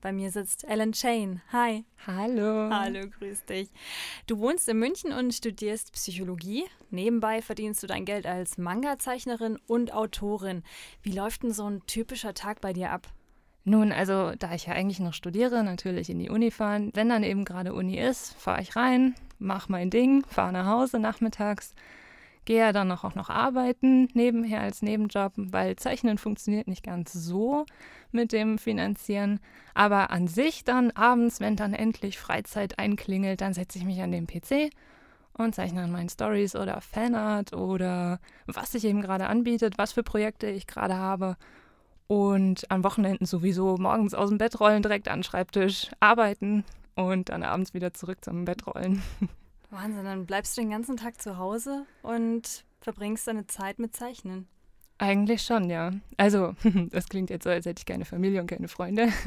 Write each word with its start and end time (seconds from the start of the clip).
Bei 0.00 0.12
mir 0.12 0.30
sitzt 0.30 0.62
Ellen 0.62 0.92
Chain. 0.92 1.42
Hi. 1.50 1.84
Hallo. 2.06 2.70
Hallo, 2.72 3.08
grüß 3.18 3.46
dich. 3.46 3.68
Du 4.28 4.38
wohnst 4.38 4.68
in 4.68 4.78
München 4.78 5.12
und 5.12 5.34
studierst 5.34 5.92
Psychologie. 5.92 6.66
Nebenbei 6.90 7.42
verdienst 7.42 7.82
du 7.82 7.88
dein 7.88 8.04
Geld 8.04 8.24
als 8.24 8.58
Manga-Zeichnerin 8.58 9.58
und 9.66 9.92
Autorin. 9.92 10.62
Wie 11.02 11.10
läuft 11.10 11.42
denn 11.42 11.52
so 11.52 11.68
ein 11.68 11.84
typischer 11.86 12.32
Tag 12.32 12.60
bei 12.60 12.72
dir 12.72 12.92
ab? 12.92 13.08
Nun, 13.64 13.90
also 13.90 14.34
da 14.38 14.54
ich 14.54 14.66
ja 14.66 14.74
eigentlich 14.74 15.00
noch 15.00 15.14
studiere, 15.14 15.64
natürlich 15.64 16.10
in 16.10 16.20
die 16.20 16.30
Uni 16.30 16.52
fahren. 16.52 16.92
Wenn 16.94 17.08
dann 17.08 17.24
eben 17.24 17.44
gerade 17.44 17.74
Uni 17.74 17.98
ist, 17.98 18.34
fahre 18.34 18.62
ich 18.62 18.76
rein, 18.76 19.16
mache 19.40 19.72
mein 19.72 19.90
Ding, 19.90 20.24
fahre 20.28 20.52
nach 20.52 20.66
Hause 20.66 21.00
nachmittags 21.00 21.74
gehe 22.48 22.60
ja 22.60 22.72
dann 22.72 22.90
auch 22.90 23.14
noch 23.14 23.28
arbeiten, 23.28 24.08
nebenher 24.14 24.62
als 24.62 24.80
Nebenjob, 24.80 25.34
weil 25.36 25.76
Zeichnen 25.76 26.16
funktioniert 26.16 26.66
nicht 26.66 26.82
ganz 26.82 27.12
so 27.12 27.66
mit 28.10 28.32
dem 28.32 28.56
Finanzieren. 28.56 29.38
Aber 29.74 30.10
an 30.10 30.28
sich 30.28 30.64
dann 30.64 30.90
abends, 30.92 31.40
wenn 31.40 31.56
dann 31.56 31.74
endlich 31.74 32.18
Freizeit 32.18 32.78
einklingelt, 32.78 33.42
dann 33.42 33.52
setze 33.52 33.76
ich 33.76 33.84
mich 33.84 34.00
an 34.00 34.12
den 34.12 34.26
PC 34.26 34.70
und 35.34 35.54
zeichne 35.54 35.82
an 35.82 35.92
meinen 35.92 36.08
Stories 36.08 36.56
oder 36.56 36.80
Fanart 36.80 37.52
oder 37.52 38.18
was 38.46 38.72
sich 38.72 38.86
eben 38.86 39.02
gerade 39.02 39.26
anbietet, 39.26 39.76
was 39.76 39.92
für 39.92 40.02
Projekte 40.02 40.46
ich 40.46 40.66
gerade 40.66 40.96
habe. 40.96 41.36
Und 42.06 42.70
an 42.70 42.82
Wochenenden 42.82 43.26
sowieso 43.26 43.76
morgens 43.76 44.14
aus 44.14 44.30
dem 44.30 44.38
Bett 44.38 44.58
rollen, 44.58 44.80
direkt 44.80 45.08
an 45.08 45.18
den 45.18 45.24
Schreibtisch 45.24 45.90
arbeiten 46.00 46.64
und 46.94 47.28
dann 47.28 47.42
abends 47.42 47.74
wieder 47.74 47.92
zurück 47.92 48.24
zum 48.24 48.46
Bett 48.46 48.66
rollen. 48.66 49.02
Wahnsinn, 49.70 50.04
dann 50.04 50.26
bleibst 50.26 50.56
du 50.56 50.62
den 50.62 50.70
ganzen 50.70 50.96
Tag 50.96 51.20
zu 51.20 51.36
Hause 51.36 51.86
und 52.02 52.64
verbringst 52.80 53.26
deine 53.26 53.46
Zeit 53.46 53.78
mit 53.78 53.94
Zeichnen. 53.94 54.48
Eigentlich 54.98 55.42
schon, 55.42 55.70
ja. 55.70 55.92
Also, 56.16 56.54
das 56.90 57.08
klingt 57.08 57.30
jetzt 57.30 57.44
so, 57.44 57.50
als 57.50 57.66
hätte 57.66 57.80
ich 57.80 57.86
keine 57.86 58.04
Familie 58.04 58.40
und 58.40 58.48
keine 58.48 58.68
Freunde. 58.68 59.08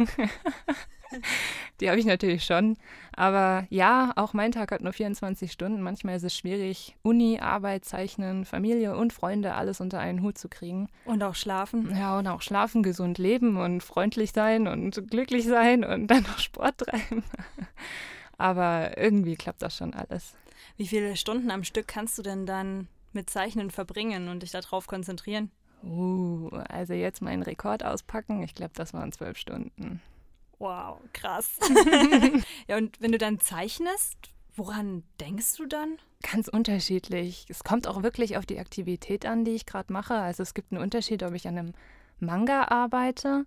Die 1.79 1.89
habe 1.89 1.99
ich 1.99 2.05
natürlich 2.05 2.43
schon. 2.43 2.77
Aber 3.15 3.65
ja, 3.69 4.13
auch 4.15 4.33
mein 4.33 4.51
Tag 4.51 4.71
hat 4.71 4.81
nur 4.81 4.93
24 4.93 5.51
Stunden. 5.51 5.81
Manchmal 5.81 6.15
ist 6.15 6.23
es 6.23 6.35
schwierig, 6.35 6.95
Uni, 7.01 7.39
Arbeit, 7.39 7.85
Zeichnen, 7.85 8.45
Familie 8.45 8.95
und 8.95 9.11
Freunde 9.11 9.55
alles 9.55 9.81
unter 9.81 9.99
einen 9.99 10.21
Hut 10.21 10.37
zu 10.37 10.47
kriegen. 10.47 10.89
Und 11.05 11.23
auch 11.23 11.35
schlafen. 11.35 11.93
Ja, 11.95 12.17
und 12.17 12.27
auch 12.27 12.41
schlafen, 12.41 12.83
gesund 12.83 13.17
leben 13.17 13.57
und 13.57 13.81
freundlich 13.81 14.31
sein 14.31 14.67
und 14.67 15.09
glücklich 15.09 15.45
sein 15.45 15.83
und 15.83 16.07
dann 16.07 16.23
noch 16.23 16.39
Sport 16.39 16.77
treiben. 16.79 17.23
Aber 18.41 18.97
irgendwie 18.97 19.35
klappt 19.35 19.61
das 19.61 19.77
schon 19.77 19.93
alles. 19.93 20.33
Wie 20.75 20.87
viele 20.87 21.15
Stunden 21.15 21.51
am 21.51 21.63
Stück 21.63 21.87
kannst 21.87 22.17
du 22.17 22.23
denn 22.23 22.47
dann 22.47 22.87
mit 23.13 23.29
Zeichnen 23.29 23.69
verbringen 23.69 24.29
und 24.29 24.41
dich 24.41 24.49
darauf 24.49 24.87
konzentrieren? 24.87 25.51
Uh, 25.83 26.49
also 26.67 26.93
jetzt 26.93 27.21
meinen 27.21 27.43
Rekord 27.43 27.85
auspacken. 27.85 28.41
Ich 28.41 28.55
glaube, 28.55 28.71
das 28.73 28.95
waren 28.95 29.11
zwölf 29.11 29.37
Stunden. 29.37 30.01
Wow, 30.57 31.01
krass. 31.13 31.59
ja, 32.67 32.77
und 32.77 32.99
wenn 32.99 33.11
du 33.11 33.19
dann 33.19 33.39
zeichnest, 33.39 34.17
woran 34.55 35.03
denkst 35.19 35.57
du 35.57 35.67
dann? 35.67 35.99
Ganz 36.31 36.47
unterschiedlich. 36.47 37.45
Es 37.47 37.63
kommt 37.63 37.85
auch 37.85 38.01
wirklich 38.01 38.37
auf 38.37 38.47
die 38.47 38.57
Aktivität 38.57 39.27
an, 39.27 39.45
die 39.45 39.51
ich 39.51 39.67
gerade 39.67 39.93
mache. 39.93 40.15
Also 40.15 40.41
es 40.41 40.55
gibt 40.55 40.71
einen 40.71 40.81
Unterschied, 40.81 41.21
ob 41.21 41.35
ich 41.35 41.47
an 41.47 41.59
einem 41.59 41.73
Manga 42.19 42.69
arbeite 42.69 43.45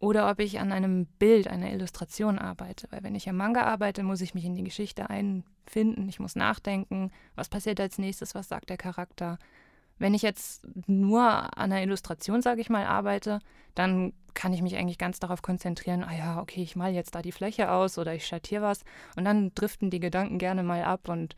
oder 0.00 0.30
ob 0.30 0.38
ich 0.38 0.60
an 0.60 0.72
einem 0.72 1.06
Bild, 1.06 1.48
einer 1.48 1.72
Illustration 1.72 2.38
arbeite. 2.38 2.86
Weil 2.90 3.02
wenn 3.02 3.14
ich 3.14 3.28
am 3.28 3.36
Manga 3.36 3.62
arbeite, 3.62 4.02
muss 4.02 4.20
ich 4.20 4.34
mich 4.34 4.44
in 4.44 4.54
die 4.54 4.64
Geschichte 4.64 5.10
einfinden, 5.10 6.08
ich 6.08 6.20
muss 6.20 6.36
nachdenken, 6.36 7.10
was 7.34 7.48
passiert 7.48 7.80
als 7.80 7.98
nächstes, 7.98 8.34
was 8.34 8.48
sagt 8.48 8.70
der 8.70 8.76
Charakter. 8.76 9.38
Wenn 9.98 10.14
ich 10.14 10.22
jetzt 10.22 10.66
nur 10.86 11.22
an 11.22 11.72
einer 11.72 11.82
Illustration, 11.82 12.42
sage 12.42 12.60
ich 12.60 12.70
mal, 12.70 12.86
arbeite, 12.86 13.40
dann 13.74 14.12
kann 14.34 14.52
ich 14.52 14.62
mich 14.62 14.76
eigentlich 14.76 14.98
ganz 14.98 15.18
darauf 15.18 15.42
konzentrieren, 15.42 16.04
ah 16.04 16.16
ja, 16.16 16.40
okay, 16.40 16.62
ich 16.62 16.76
mal 16.76 16.94
jetzt 16.94 17.16
da 17.16 17.22
die 17.22 17.32
Fläche 17.32 17.72
aus 17.72 17.98
oder 17.98 18.14
ich 18.14 18.24
schattiere 18.24 18.62
was 18.62 18.84
und 19.16 19.24
dann 19.24 19.52
driften 19.56 19.90
die 19.90 19.98
Gedanken 19.98 20.38
gerne 20.38 20.62
mal 20.62 20.84
ab 20.84 21.08
und 21.08 21.34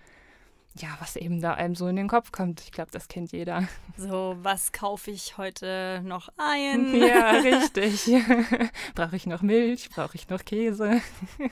ja, 0.78 0.88
was 1.00 1.16
eben 1.16 1.40
da 1.40 1.54
einem 1.54 1.74
so 1.74 1.88
in 1.88 1.96
den 1.96 2.08
Kopf 2.08 2.32
kommt. 2.32 2.60
Ich 2.60 2.72
glaube, 2.72 2.90
das 2.92 3.08
kennt 3.08 3.32
jeder. 3.32 3.68
So, 3.96 4.36
was 4.40 4.72
kaufe 4.72 5.10
ich 5.10 5.36
heute 5.36 6.00
noch 6.04 6.28
ein? 6.36 6.94
Ja, 6.94 7.30
richtig. 7.30 8.10
Brauche 8.94 9.16
ich 9.16 9.26
noch 9.26 9.42
Milch? 9.42 9.90
Brauche 9.90 10.16
ich 10.16 10.28
noch 10.28 10.44
Käse? 10.44 11.00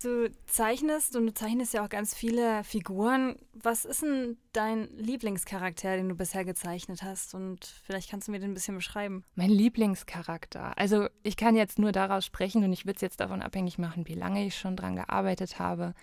Du 0.00 0.30
zeichnest 0.46 1.16
und 1.16 1.26
du 1.26 1.34
zeichnest 1.34 1.74
ja 1.74 1.84
auch 1.84 1.88
ganz 1.88 2.14
viele 2.14 2.62
Figuren. 2.62 3.34
Was 3.52 3.84
ist 3.84 4.02
denn 4.02 4.36
dein 4.52 4.86
Lieblingscharakter, 4.96 5.96
den 5.96 6.08
du 6.08 6.14
bisher 6.14 6.44
gezeichnet 6.44 7.02
hast? 7.02 7.34
Und 7.34 7.64
vielleicht 7.84 8.08
kannst 8.08 8.28
du 8.28 8.32
mir 8.32 8.38
den 8.38 8.52
ein 8.52 8.54
bisschen 8.54 8.76
beschreiben. 8.76 9.24
Mein 9.34 9.50
Lieblingscharakter. 9.50 10.78
Also 10.78 11.08
ich 11.24 11.36
kann 11.36 11.56
jetzt 11.56 11.80
nur 11.80 11.90
daraus 11.90 12.24
sprechen 12.24 12.62
und 12.62 12.72
ich 12.72 12.86
würde 12.86 12.94
es 12.94 13.00
jetzt 13.00 13.18
davon 13.18 13.42
abhängig 13.42 13.78
machen, 13.78 14.06
wie 14.06 14.14
lange 14.14 14.46
ich 14.46 14.56
schon 14.56 14.76
dran 14.76 14.94
gearbeitet 14.94 15.58
habe 15.58 15.94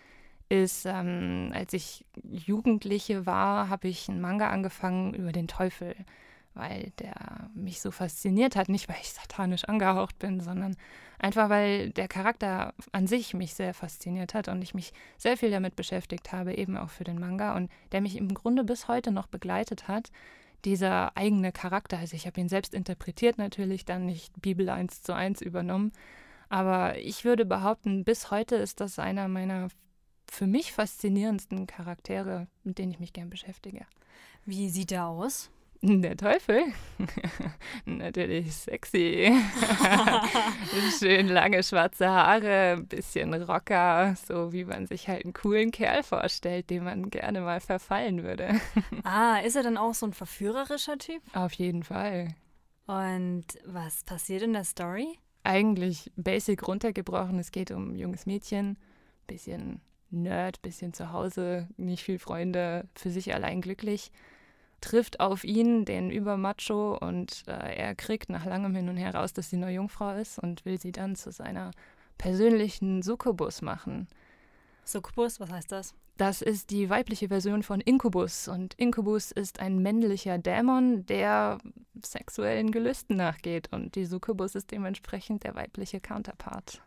ist, 0.49 0.85
ähm, 0.85 1.51
als 1.53 1.73
ich 1.73 2.05
Jugendliche 2.23 3.25
war, 3.25 3.69
habe 3.69 3.87
ich 3.87 4.09
einen 4.09 4.21
Manga 4.21 4.49
angefangen 4.49 5.13
über 5.13 5.31
den 5.31 5.47
Teufel, 5.47 5.95
weil 6.53 6.91
der 6.99 7.49
mich 7.53 7.81
so 7.81 7.91
fasziniert 7.91 8.55
hat. 8.55 8.69
Nicht, 8.69 8.87
weil 8.87 8.97
ich 9.01 9.11
satanisch 9.11 9.65
angehaucht 9.65 10.19
bin, 10.19 10.39
sondern 10.39 10.75
einfach, 11.19 11.49
weil 11.49 11.89
der 11.91 12.07
Charakter 12.07 12.73
an 12.91 13.07
sich 13.07 13.33
mich 13.33 13.53
sehr 13.55 13.73
fasziniert 13.73 14.33
hat 14.33 14.47
und 14.47 14.61
ich 14.61 14.73
mich 14.73 14.93
sehr 15.17 15.37
viel 15.37 15.51
damit 15.51 15.75
beschäftigt 15.75 16.31
habe, 16.31 16.55
eben 16.55 16.77
auch 16.77 16.89
für 16.89 17.03
den 17.03 17.19
Manga 17.19 17.55
und 17.55 17.71
der 17.91 18.01
mich 18.01 18.15
im 18.15 18.33
Grunde 18.33 18.63
bis 18.63 18.87
heute 18.87 19.11
noch 19.11 19.27
begleitet 19.27 19.87
hat. 19.87 20.11
Dieser 20.63 21.15
eigene 21.17 21.51
Charakter, 21.51 21.97
also 21.97 22.15
ich 22.15 22.25
habe 22.25 22.39
ihn 22.39 22.49
selbst 22.49 22.73
interpretiert 22.73 23.37
natürlich, 23.37 23.85
dann 23.85 24.05
nicht 24.05 24.41
Bibel 24.41 24.69
1 24.69 25.03
zu 25.03 25.13
1 25.13 25.41
übernommen, 25.41 25.91
aber 26.49 26.97
ich 26.97 27.25
würde 27.25 27.45
behaupten, 27.45 28.03
bis 28.03 28.31
heute 28.31 28.55
ist 28.55 28.79
das 28.79 28.97
einer 28.99 29.27
meiner 29.27 29.69
für 30.31 30.47
mich 30.47 30.71
faszinierendsten 30.71 31.67
Charaktere, 31.67 32.47
mit 32.63 32.77
denen 32.77 32.91
ich 32.91 32.99
mich 32.99 33.13
gern 33.13 33.29
beschäftige. 33.29 33.85
Wie 34.45 34.69
sieht 34.69 34.91
er 34.91 35.07
aus? 35.07 35.49
Der 35.81 36.17
Teufel. 36.17 36.63
Natürlich 37.85 38.55
sexy. 38.55 39.31
Schön 40.99 41.27
lange 41.27 41.61
schwarze 41.61 42.09
Haare, 42.09 42.81
bisschen 42.89 43.33
Rocker, 43.35 44.15
so 44.15 44.51
wie 44.51 44.65
man 44.65 44.87
sich 44.87 45.07
halt 45.07 45.25
einen 45.25 45.33
coolen 45.33 45.69
Kerl 45.71 46.01
vorstellt, 46.01 46.71
dem 46.71 46.85
man 46.85 47.11
gerne 47.11 47.41
mal 47.41 47.59
verfallen 47.59 48.23
würde. 48.23 48.59
ah, 49.03 49.37
ist 49.37 49.55
er 49.55 49.63
dann 49.63 49.77
auch 49.77 49.93
so 49.93 50.07
ein 50.07 50.13
verführerischer 50.13 50.97
Typ? 50.97 51.21
Auf 51.35 51.53
jeden 51.53 51.83
Fall. 51.83 52.29
Und 52.87 53.45
was 53.65 54.03
passiert 54.05 54.41
in 54.41 54.53
der 54.53 54.63
Story? 54.63 55.19
Eigentlich 55.43 56.11
basic 56.15 56.67
runtergebrochen. 56.67 57.37
Es 57.37 57.51
geht 57.51 57.69
um 57.69 57.91
ein 57.91 57.95
junges 57.95 58.25
Mädchen, 58.25 58.79
bisschen 59.27 59.81
Nerd, 60.23 60.61
bisschen 60.61 60.93
zu 60.93 61.11
Hause, 61.11 61.67
nicht 61.77 62.03
viel 62.03 62.19
Freunde, 62.19 62.87
für 62.95 63.09
sich 63.09 63.33
allein 63.33 63.61
glücklich, 63.61 64.11
trifft 64.81 65.19
auf 65.19 65.43
ihn, 65.43 65.85
den 65.85 66.11
Übermacho, 66.11 66.97
und 66.97 67.43
äh, 67.47 67.75
er 67.75 67.95
kriegt 67.95 68.29
nach 68.29 68.45
langem 68.45 68.75
Hin 68.75 68.89
und 68.89 68.97
Her 68.97 69.15
raus, 69.15 69.33
dass 69.33 69.49
sie 69.49 69.57
nur 69.57 69.69
Jungfrau 69.69 70.15
ist 70.15 70.39
und 70.39 70.65
will 70.65 70.79
sie 70.79 70.91
dann 70.91 71.15
zu 71.15 71.31
seiner 71.31 71.71
persönlichen 72.17 73.01
Succubus 73.01 73.61
machen. 73.61 74.07
Succubus, 74.85 75.39
was 75.39 75.51
heißt 75.51 75.71
das? 75.71 75.95
Das 76.17 76.41
ist 76.41 76.69
die 76.69 76.89
weibliche 76.89 77.27
Version 77.27 77.61
von 77.61 77.81
Inkubus. 77.81 78.47
Und 78.47 78.73
Inkubus 78.75 79.31
ist 79.31 79.59
ein 79.59 79.79
männlicher 79.79 80.37
Dämon, 80.37 81.05
der 81.07 81.57
sexuellen 82.05 82.71
Gelüsten 82.71 83.17
nachgeht. 83.17 83.73
Und 83.73 83.95
die 83.95 84.05
Succubus 84.05 84.55
ist 84.55 84.71
dementsprechend 84.71 85.43
der 85.43 85.55
weibliche 85.55 85.99
Counterpart. 85.99 86.81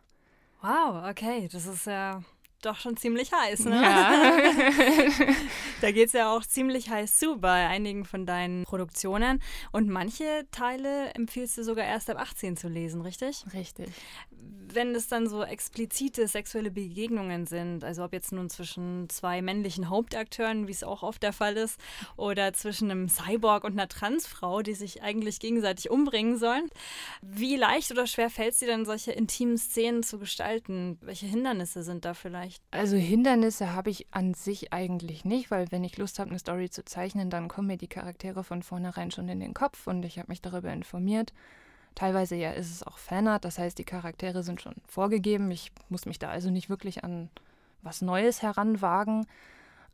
Wow, 0.61 1.07
okay, 1.09 1.47
das 1.51 1.67
ist 1.67 1.85
ja 1.85 2.23
doch 2.65 2.79
schon 2.79 2.97
ziemlich 2.97 3.31
heiß, 3.31 3.65
ne? 3.65 3.81
Ja. 3.81 4.37
da 5.81 5.91
geht 5.91 6.07
es 6.07 6.13
ja 6.13 6.35
auch 6.35 6.45
ziemlich 6.45 6.89
heiß 6.89 7.17
zu 7.17 7.37
bei 7.37 7.67
einigen 7.67 8.05
von 8.05 8.25
deinen 8.25 8.63
Produktionen. 8.63 9.41
Und 9.71 9.89
manche 9.89 10.47
Teile 10.51 11.13
empfiehlst 11.13 11.57
du 11.57 11.63
sogar 11.63 11.85
erst 11.85 12.09
ab 12.09 12.17
18 12.19 12.57
zu 12.57 12.67
lesen, 12.67 13.01
richtig? 13.01 13.45
Richtig. 13.53 13.89
Wenn 14.31 14.93
es 14.93 15.07
dann 15.07 15.27
so 15.27 15.43
explizite 15.43 16.27
sexuelle 16.27 16.71
Begegnungen 16.71 17.47
sind, 17.47 17.83
also 17.83 18.03
ob 18.03 18.13
jetzt 18.13 18.31
nun 18.31 18.49
zwischen 18.49 19.09
zwei 19.09 19.41
männlichen 19.41 19.89
Hauptakteuren, 19.89 20.67
wie 20.67 20.71
es 20.71 20.83
auch 20.83 21.01
oft 21.01 21.23
der 21.23 21.33
Fall 21.33 21.57
ist, 21.57 21.79
oder 22.17 22.53
zwischen 22.53 22.91
einem 22.91 23.09
Cyborg 23.09 23.63
und 23.63 23.73
einer 23.73 23.87
Transfrau, 23.87 24.61
die 24.61 24.75
sich 24.75 25.01
eigentlich 25.01 25.39
gegenseitig 25.39 25.89
umbringen 25.89 26.37
sollen, 26.37 26.69
wie 27.21 27.55
leicht 27.55 27.91
oder 27.91 28.05
schwer 28.05 28.29
fällt 28.29 28.53
es 28.53 28.59
dir 28.59 28.67
dann, 28.67 28.85
solche 28.85 29.11
intimen 29.11 29.57
Szenen 29.57 30.03
zu 30.03 30.19
gestalten? 30.19 30.97
Welche 31.01 31.25
Hindernisse 31.25 31.83
sind 31.83 32.05
da 32.05 32.13
vielleicht? 32.13 32.48
Vielleicht? 32.49 32.63
Also 32.71 32.95
Hindernisse 32.97 33.73
habe 33.73 33.89
ich 33.89 34.07
an 34.11 34.33
sich 34.33 34.73
eigentlich 34.73 35.25
nicht, 35.25 35.51
weil 35.51 35.71
wenn 35.71 35.83
ich 35.83 35.97
Lust 35.97 36.19
habe, 36.19 36.29
eine 36.29 36.39
Story 36.39 36.69
zu 36.69 36.83
zeichnen, 36.85 37.29
dann 37.29 37.47
kommen 37.47 37.67
mir 37.67 37.77
die 37.77 37.87
Charaktere 37.87 38.43
von 38.43 38.63
vornherein 38.63 39.11
schon 39.11 39.29
in 39.29 39.39
den 39.39 39.53
Kopf 39.53 39.87
und 39.87 40.03
ich 40.05 40.17
habe 40.17 40.29
mich 40.29 40.41
darüber 40.41 40.71
informiert. 40.71 41.33
Teilweise 41.95 42.35
ja 42.35 42.51
ist 42.51 42.71
es 42.71 42.83
auch 42.83 42.97
Fanart, 42.97 43.45
das 43.45 43.57
heißt, 43.59 43.77
die 43.77 43.83
Charaktere 43.83 44.43
sind 44.43 44.61
schon 44.61 44.75
vorgegeben. 44.87 45.51
Ich 45.51 45.71
muss 45.89 46.05
mich 46.05 46.19
da 46.19 46.29
also 46.29 46.49
nicht 46.49 46.69
wirklich 46.69 47.03
an 47.03 47.29
was 47.81 48.01
Neues 48.01 48.41
heranwagen. 48.41 49.25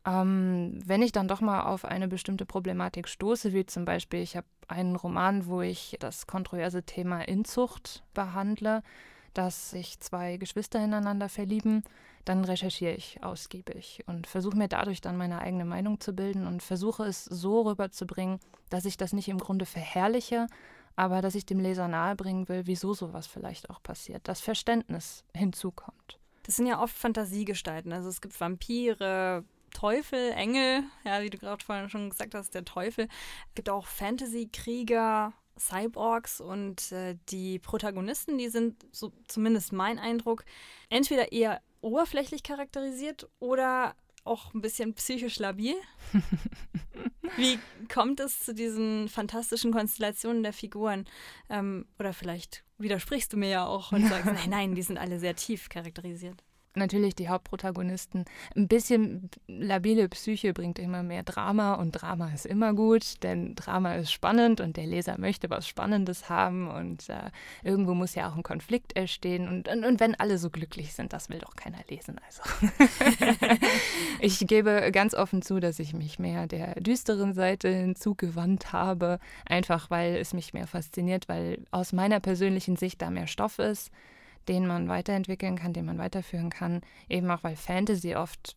Ähm, 0.06 0.78
wenn 0.84 1.02
ich 1.02 1.12
dann 1.12 1.26
doch 1.26 1.40
mal 1.40 1.62
auf 1.62 1.84
eine 1.84 2.06
bestimmte 2.06 2.46
Problematik 2.46 3.08
stoße, 3.08 3.52
wie 3.52 3.66
zum 3.66 3.84
Beispiel, 3.84 4.20
ich 4.20 4.36
habe 4.36 4.46
einen 4.68 4.94
Roman, 4.94 5.46
wo 5.46 5.62
ich 5.62 5.96
das 5.98 6.26
kontroverse 6.26 6.82
Thema 6.84 7.22
Inzucht 7.22 8.04
behandle, 8.14 8.82
dass 9.36 9.70
sich 9.70 10.00
zwei 10.00 10.36
Geschwister 10.36 10.82
ineinander 10.82 11.28
verlieben, 11.28 11.82
dann 12.24 12.44
recherchiere 12.44 12.94
ich 12.94 13.22
ausgiebig 13.22 14.02
und 14.06 14.26
versuche 14.26 14.56
mir 14.56 14.68
dadurch 14.68 15.00
dann 15.00 15.16
meine 15.16 15.40
eigene 15.40 15.64
Meinung 15.64 16.00
zu 16.00 16.12
bilden 16.12 16.46
und 16.46 16.62
versuche 16.62 17.04
es 17.04 17.24
so 17.24 17.62
rüberzubringen, 17.62 18.40
dass 18.70 18.84
ich 18.84 18.96
das 18.96 19.12
nicht 19.12 19.28
im 19.28 19.38
Grunde 19.38 19.66
verherrliche, 19.66 20.46
aber 20.96 21.20
dass 21.20 21.34
ich 21.34 21.46
dem 21.46 21.60
Leser 21.60 21.88
nahebringen 21.88 22.48
will, 22.48 22.66
wieso 22.66 22.94
sowas 22.94 23.26
vielleicht 23.26 23.70
auch 23.70 23.82
passiert, 23.82 24.26
dass 24.26 24.40
Verständnis 24.40 25.24
hinzukommt. 25.34 26.18
Das 26.44 26.56
sind 26.56 26.66
ja 26.66 26.80
oft 26.80 26.96
Fantasiegestalten. 26.96 27.92
Also 27.92 28.08
es 28.08 28.20
gibt 28.20 28.40
Vampire, 28.40 29.44
Teufel, 29.72 30.32
Engel, 30.32 30.84
ja, 31.04 31.22
wie 31.22 31.30
du 31.30 31.38
gerade 31.38 31.62
vorhin 31.62 31.90
schon 31.90 32.10
gesagt 32.10 32.34
hast, 32.34 32.54
der 32.54 32.64
Teufel. 32.64 33.08
Es 33.48 33.54
gibt 33.54 33.68
auch 33.68 33.86
Fantasy-Krieger, 33.86 35.32
Cyborgs 35.58 36.40
und 36.40 36.92
äh, 36.92 37.16
die 37.28 37.58
Protagonisten, 37.58 38.38
die 38.38 38.48
sind, 38.48 38.86
so 38.92 39.12
zumindest 39.26 39.72
mein 39.72 39.98
Eindruck, 39.98 40.44
entweder 40.88 41.32
eher 41.32 41.60
oberflächlich 41.80 42.42
charakterisiert 42.42 43.28
oder 43.38 43.94
auch 44.24 44.52
ein 44.54 44.60
bisschen 44.60 44.94
psychisch 44.94 45.38
labil. 45.38 45.74
Wie 47.36 47.58
kommt 47.92 48.20
es 48.20 48.40
zu 48.40 48.54
diesen 48.54 49.08
fantastischen 49.08 49.72
Konstellationen 49.72 50.42
der 50.42 50.52
Figuren? 50.52 51.06
Ähm, 51.48 51.86
oder 51.98 52.12
vielleicht 52.12 52.64
widersprichst 52.78 53.32
du 53.32 53.36
mir 53.36 53.48
ja 53.48 53.66
auch 53.66 53.92
und 53.92 54.06
sagst, 54.06 54.26
nein, 54.26 54.50
nein, 54.50 54.74
die 54.74 54.82
sind 54.82 54.98
alle 54.98 55.18
sehr 55.18 55.36
tief 55.36 55.68
charakterisiert 55.68 56.42
natürlich 56.76 57.14
die 57.14 57.28
Hauptprotagonisten. 57.28 58.24
Ein 58.54 58.68
bisschen 58.68 59.30
labile 59.48 60.08
Psyche 60.08 60.52
bringt 60.52 60.78
immer 60.78 61.02
mehr 61.02 61.22
Drama 61.22 61.74
und 61.74 61.92
Drama 61.92 62.30
ist 62.32 62.46
immer 62.46 62.74
gut, 62.74 63.22
denn 63.22 63.54
Drama 63.54 63.94
ist 63.94 64.12
spannend 64.12 64.60
und 64.60 64.76
der 64.76 64.86
Leser 64.86 65.18
möchte 65.18 65.50
was 65.50 65.66
Spannendes 65.66 66.28
haben 66.28 66.68
und 66.68 67.08
äh, 67.08 67.30
irgendwo 67.62 67.94
muss 67.94 68.14
ja 68.14 68.28
auch 68.28 68.36
ein 68.36 68.42
Konflikt 68.42 68.96
entstehen 68.96 69.48
und, 69.48 69.68
und, 69.68 69.84
und, 69.84 70.00
wenn 70.00 70.14
alle 70.14 70.38
so 70.38 70.50
glücklich 70.50 70.92
sind, 70.92 71.12
das 71.12 71.28
will 71.28 71.38
doch 71.38 71.56
keiner 71.56 71.78
lesen. 71.88 72.20
Also 72.26 72.42
ich 74.20 74.46
gebe 74.46 74.90
ganz 74.92 75.14
offen 75.14 75.42
zu, 75.42 75.60
dass 75.60 75.78
ich 75.78 75.94
mich 75.94 76.18
mehr 76.18 76.46
der 76.46 76.74
düsteren 76.80 77.34
Seite 77.34 77.68
hinzugewandt 77.68 78.72
habe, 78.72 79.18
einfach 79.46 79.90
weil 79.90 80.16
es 80.16 80.32
mich 80.32 80.52
mehr 80.52 80.66
fasziniert, 80.66 81.28
weil 81.28 81.64
aus 81.70 81.92
meiner 81.92 82.20
persönlichen 82.20 82.76
Sicht 82.76 83.02
da 83.02 83.10
mehr 83.10 83.26
Stoff 83.26 83.58
ist 83.58 83.90
den 84.48 84.66
man 84.66 84.88
weiterentwickeln 84.88 85.56
kann, 85.56 85.72
den 85.72 85.86
man 85.86 85.98
weiterführen 85.98 86.50
kann. 86.50 86.80
Eben 87.08 87.30
auch, 87.30 87.42
weil 87.44 87.56
Fantasy 87.56 88.14
oft 88.14 88.56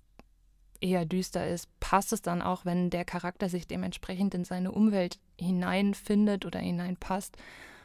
eher 0.82 1.06
düster 1.06 1.48
ist, 1.48 1.68
passt 1.80 2.14
es 2.14 2.22
dann 2.22 2.42
auch, 2.42 2.66
wenn 2.66 2.90
der 2.90 3.06
Charakter 3.06 3.50
sich 3.50 3.68
dementsprechend 3.68 4.34
in 4.34 4.46
seine 4.46 4.72
Umwelt 4.72 5.20
hineinfindet 5.38 6.46
oder 6.46 6.60
hineinpasst. 6.60 7.38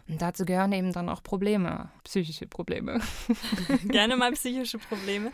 Und 0.07 0.21
dazu 0.21 0.45
gehören 0.45 0.73
eben 0.73 0.93
dann 0.93 1.09
auch 1.09 1.23
Probleme, 1.23 1.91
psychische 2.05 2.47
Probleme. 2.47 3.01
Gerne 3.89 4.17
mal 4.17 4.33
psychische 4.33 4.79
Probleme. 4.79 5.33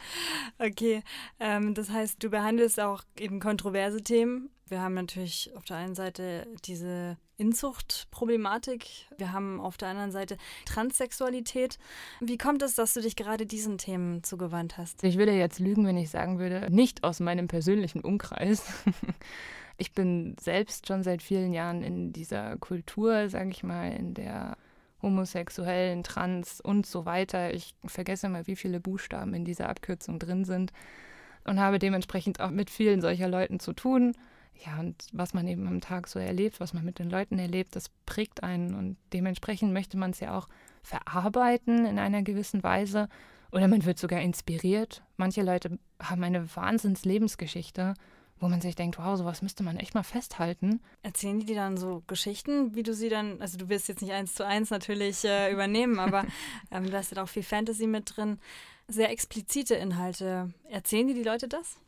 Okay, 0.59 1.03
ähm, 1.41 1.75
das 1.75 1.91
heißt, 1.91 2.23
du 2.23 2.31
behandelst 2.31 2.79
auch 2.79 3.03
eben 3.19 3.41
kontroverse 3.41 4.03
Themen. 4.03 4.49
Wir 4.71 4.81
haben 4.81 4.95
natürlich 4.95 5.51
auf 5.57 5.65
der 5.65 5.79
einen 5.79 5.97
Seite 5.97 6.47
diese 6.65 7.17
Inzuchtproblematik. 7.39 8.87
Wir 9.19 9.33
haben 9.33 9.61
auf 9.61 9.77
der 9.77 9.89
anderen 9.89 10.13
Seite 10.13 10.37
Transsexualität. 10.65 11.79
Wie 12.21 12.39
kommt 12.39 12.63
es, 12.63 12.77
dass 12.77 12.95
du 12.95 13.01
dich 13.01 13.17
gerade 13.17 13.47
diesen 13.47 13.79
Themen 13.79 14.23
zugewandt 14.23 14.79
hast? 14.79 15.03
Ich 15.03 15.19
würde 15.19 15.33
jetzt 15.33 15.59
lügen, 15.59 15.85
wenn 15.87 15.97
ich 15.97 16.11
sagen 16.11 16.39
würde, 16.39 16.69
nicht 16.71 17.03
aus 17.03 17.19
meinem 17.19 17.49
persönlichen 17.49 18.01
Umkreis. 18.01 18.63
Ich 19.77 19.93
bin 19.93 20.37
selbst 20.39 20.87
schon 20.87 21.03
seit 21.03 21.23
vielen 21.23 21.55
Jahren 21.55 21.83
in 21.83 22.13
dieser 22.13 22.59
Kultur, 22.59 23.31
sage 23.31 23.49
ich 23.49 23.63
mal, 23.63 23.91
in 23.91 24.13
der 24.13 24.59
homosexuellen, 25.01 26.03
trans 26.03 26.61
und 26.61 26.85
so 26.85 27.07
weiter. 27.07 27.55
Ich 27.55 27.75
vergesse 27.87 28.29
mal, 28.29 28.47
wie 28.47 28.57
viele 28.57 28.79
Buchstaben 28.79 29.33
in 29.33 29.47
dieser 29.47 29.71
Abkürzung 29.71 30.19
drin 30.19 30.45
sind 30.45 30.75
und 31.45 31.59
habe 31.59 31.79
dementsprechend 31.79 32.41
auch 32.41 32.51
mit 32.51 32.69
vielen 32.69 33.01
solcher 33.01 33.27
Leuten 33.27 33.59
zu 33.59 33.73
tun 33.73 34.15
ja, 34.65 34.79
und 34.79 35.07
was 35.13 35.33
man 35.33 35.47
eben 35.49 35.67
am 35.67 35.81
Tag 35.81 36.07
so 36.09 36.19
erlebt, 36.19 36.61
was 36.61 36.75
man 36.75 36.85
mit 36.85 36.99
den 36.99 37.09
Leuten 37.09 37.39
erlebt, 37.39 37.77
das 37.77 37.91
prägt 38.07 38.43
einen. 38.43 38.75
Und 38.75 38.97
dementsprechend 39.13 39.73
möchte 39.73 39.97
man 39.97 40.11
es 40.11 40.21
ja 40.21 40.37
auch 40.37 40.49
verarbeiten 40.83 41.87
in 41.87 41.99
einer 41.99 42.23
gewissen 42.23 42.63
Weise. 42.63 43.09
Oder 43.53 43.69
man 43.69 43.85
wird 43.85 43.99
sogar 43.99 44.21
inspiriert. 44.21 45.03
Manche 45.17 45.43
Leute 45.43 45.79
haben 46.01 46.23
eine 46.23 46.55
Wahnsinns-Lebensgeschichte, 46.55 47.95
wo 48.39 48.49
man 48.49 48.61
sich 48.61 48.75
denkt, 48.75 48.99
wow, 48.99 49.17
sowas 49.17 49.43
müsste 49.43 49.63
man 49.63 49.77
echt 49.77 49.95
mal 49.95 50.03
festhalten. 50.03 50.81
Erzählen 51.03 51.41
die 51.41 51.47
dir 51.47 51.57
dann 51.57 51.77
so 51.77 52.03
Geschichten, 52.07 52.75
wie 52.75 52.83
du 52.83 52.95
sie 52.95 53.09
dann, 53.09 53.41
also 53.41 53.59
du 53.59 53.69
wirst 53.69 53.89
jetzt 53.89 54.03
nicht 54.03 54.13
eins 54.13 54.35
zu 54.35 54.47
eins 54.47 54.71
natürlich 54.71 55.25
äh, 55.25 55.53
übernehmen, 55.53 55.99
aber 55.99 56.25
ähm, 56.71 56.91
da 56.91 57.01
ist 57.01 57.13
ja 57.13 57.23
auch 57.23 57.29
viel 57.29 57.43
Fantasy 57.43 57.87
mit 57.87 58.17
drin. 58.17 58.39
Sehr 58.89 59.11
explizite 59.11 59.75
Inhalte. 59.75 60.53
Erzählen 60.69 61.09
die 61.09 61.15
die 61.15 61.23
Leute 61.23 61.49
das? 61.49 61.79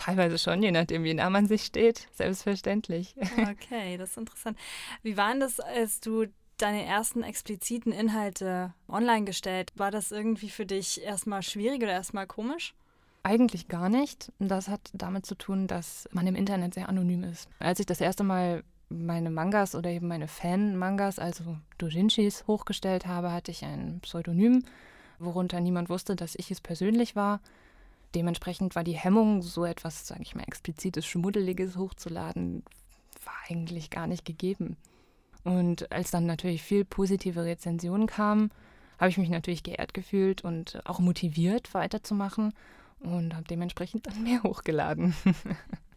Teilweise 0.00 0.38
schon, 0.38 0.62
je 0.62 0.70
nachdem, 0.72 1.04
wie 1.04 1.12
nah 1.12 1.28
man 1.28 1.46
sich 1.46 1.62
steht. 1.62 2.08
Selbstverständlich. 2.14 3.14
Okay, 3.50 3.98
das 3.98 4.12
ist 4.12 4.16
interessant. 4.16 4.58
Wie 5.02 5.18
war 5.18 5.30
denn 5.30 5.40
das, 5.40 5.60
als 5.60 6.00
du 6.00 6.24
deine 6.56 6.86
ersten 6.86 7.22
expliziten 7.22 7.92
Inhalte 7.92 8.72
online 8.88 9.26
gestellt? 9.26 9.70
War 9.76 9.90
das 9.90 10.10
irgendwie 10.10 10.48
für 10.48 10.64
dich 10.64 11.02
erstmal 11.02 11.42
schwierig 11.42 11.82
oder 11.82 11.92
erstmal 11.92 12.26
komisch? 12.26 12.74
Eigentlich 13.24 13.68
gar 13.68 13.90
nicht. 13.90 14.32
Das 14.38 14.68
hat 14.68 14.80
damit 14.94 15.26
zu 15.26 15.34
tun, 15.34 15.66
dass 15.66 16.08
man 16.12 16.26
im 16.26 16.34
Internet 16.34 16.72
sehr 16.72 16.88
anonym 16.88 17.22
ist. 17.24 17.50
Als 17.58 17.78
ich 17.78 17.84
das 17.84 18.00
erste 18.00 18.24
Mal 18.24 18.64
meine 18.88 19.30
Mangas 19.30 19.74
oder 19.74 19.90
eben 19.90 20.08
meine 20.08 20.28
Fan-Mangas, 20.28 21.18
also 21.18 21.58
Dojinshis, 21.76 22.46
hochgestellt 22.46 23.06
habe, 23.06 23.32
hatte 23.32 23.50
ich 23.50 23.66
ein 23.66 24.00
Pseudonym, 24.00 24.64
worunter 25.18 25.60
niemand 25.60 25.90
wusste, 25.90 26.16
dass 26.16 26.34
ich 26.36 26.50
es 26.50 26.62
persönlich 26.62 27.14
war. 27.16 27.40
Dementsprechend 28.14 28.74
war 28.74 28.84
die 28.84 28.96
Hemmung, 28.96 29.42
so 29.42 29.64
etwas, 29.64 30.06
sage 30.06 30.22
ich 30.22 30.34
mal, 30.34 30.44
explizites, 30.44 31.06
Schmuddeliges 31.06 31.76
hochzuladen, 31.76 32.64
war 33.24 33.34
eigentlich 33.48 33.90
gar 33.90 34.06
nicht 34.06 34.24
gegeben. 34.24 34.76
Und 35.44 35.90
als 35.92 36.10
dann 36.10 36.26
natürlich 36.26 36.62
viel 36.62 36.84
positive 36.84 37.44
Rezensionen 37.44 38.06
kamen, 38.06 38.50
habe 38.98 39.10
ich 39.10 39.18
mich 39.18 39.30
natürlich 39.30 39.62
geehrt 39.62 39.94
gefühlt 39.94 40.42
und 40.42 40.80
auch 40.84 40.98
motiviert 40.98 41.72
weiterzumachen 41.72 42.52
und 43.00 43.34
habe 43.34 43.44
dementsprechend 43.48 44.06
dann 44.06 44.22
mehr 44.22 44.42
hochgeladen. 44.44 45.14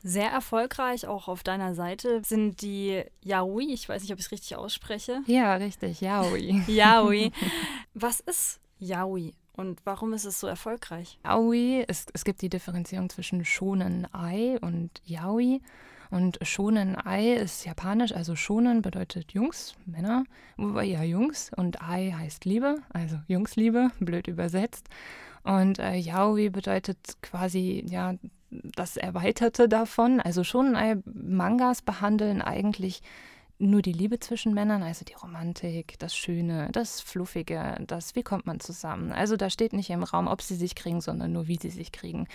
Sehr 0.01 0.29
erfolgreich 0.29 1.07
auch 1.07 1.27
auf 1.27 1.43
deiner 1.43 1.75
Seite 1.75 2.21
sind 2.25 2.61
die 2.61 3.03
Yaoi. 3.21 3.73
Ich 3.73 3.87
weiß 3.87 4.01
nicht, 4.01 4.11
ob 4.11 4.19
ich 4.19 4.25
es 4.25 4.31
richtig 4.31 4.55
ausspreche. 4.55 5.21
Ja, 5.27 5.55
richtig, 5.55 6.01
Yaoi. 6.01 6.61
Yaoi. 6.67 7.31
Was 7.93 8.19
ist 8.21 8.59
Yaoi? 8.79 9.33
Und 9.55 9.79
warum 9.85 10.13
ist 10.13 10.25
es 10.25 10.39
so 10.39 10.47
erfolgreich? 10.47 11.19
Yaoi, 11.23 11.85
es, 11.87 12.07
es 12.13 12.25
gibt 12.25 12.41
die 12.41 12.49
Differenzierung 12.49 13.09
zwischen 13.09 13.45
Shonen 13.45 14.07
Ai 14.13 14.57
und 14.61 14.89
Yaoi. 15.05 15.61
Und 16.09 16.39
Shonen 16.41 16.95
Ai 16.95 17.33
ist 17.33 17.65
japanisch, 17.65 18.13
also 18.13 18.35
Shonen 18.35 18.81
bedeutet 18.81 19.31
Jungs, 19.31 19.75
Männer, 19.85 20.25
wobei 20.57 20.85
ja 20.85 21.03
Jungs. 21.03 21.51
Und 21.55 21.81
Ai 21.81 22.13
heißt 22.15 22.45
Liebe, 22.45 22.77
also 22.89 23.19
Jungsliebe, 23.27 23.91
blöd 23.99 24.27
übersetzt. 24.27 24.89
Und 25.43 25.79
äh, 25.79 25.95
Yaoi 25.95 26.49
bedeutet 26.49 26.97
quasi, 27.21 27.83
ja, 27.87 28.15
das 28.49 28.97
Erweiterte 28.97 29.67
davon. 29.67 30.19
Also 30.19 30.43
Shonen 30.43 30.75
Ai 30.75 30.97
Mangas 31.05 31.81
behandeln 31.81 32.41
eigentlich 32.41 33.01
nur 33.59 33.81
die 33.81 33.93
Liebe 33.93 34.19
zwischen 34.19 34.53
Männern, 34.53 34.83
also 34.83 35.05
die 35.05 35.13
Romantik, 35.13 35.97
das 35.99 36.15
Schöne, 36.15 36.69
das 36.71 37.01
Fluffige, 37.01 37.77
das, 37.87 38.15
wie 38.15 38.23
kommt 38.23 38.45
man 38.45 38.59
zusammen. 38.59 39.11
Also 39.11 39.37
da 39.37 39.49
steht 39.49 39.73
nicht 39.73 39.89
im 39.89 40.03
Raum, 40.03 40.27
ob 40.27 40.41
sie 40.41 40.55
sich 40.55 40.75
kriegen, 40.75 41.01
sondern 41.01 41.31
nur, 41.31 41.47
wie 41.47 41.57
sie 41.61 41.69
sich 41.69 41.91
kriegen. 41.91 42.27